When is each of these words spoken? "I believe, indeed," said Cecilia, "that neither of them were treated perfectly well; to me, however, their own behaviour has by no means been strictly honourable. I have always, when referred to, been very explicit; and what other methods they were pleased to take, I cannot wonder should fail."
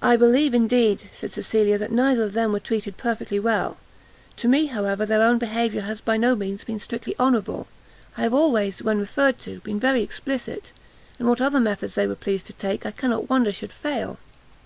"I 0.00 0.16
believe, 0.16 0.54
indeed," 0.54 1.10
said 1.12 1.30
Cecilia, 1.30 1.76
"that 1.76 1.92
neither 1.92 2.22
of 2.22 2.32
them 2.32 2.52
were 2.52 2.58
treated 2.58 2.96
perfectly 2.96 3.38
well; 3.38 3.76
to 4.36 4.48
me, 4.48 4.64
however, 4.64 5.04
their 5.04 5.20
own 5.20 5.36
behaviour 5.36 5.82
has 5.82 6.00
by 6.00 6.16
no 6.16 6.34
means 6.34 6.64
been 6.64 6.80
strictly 6.80 7.14
honourable. 7.20 7.66
I 8.16 8.22
have 8.22 8.32
always, 8.32 8.82
when 8.82 8.98
referred 8.98 9.38
to, 9.40 9.60
been 9.60 9.78
very 9.78 10.02
explicit; 10.02 10.72
and 11.18 11.28
what 11.28 11.42
other 11.42 11.60
methods 11.60 11.96
they 11.96 12.06
were 12.06 12.14
pleased 12.14 12.46
to 12.46 12.54
take, 12.54 12.86
I 12.86 12.92
cannot 12.92 13.28
wonder 13.28 13.52
should 13.52 13.72
fail." 13.74 14.18